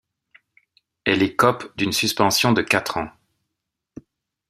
[1.05, 3.11] Elle écope d'une suspension de quatre ans..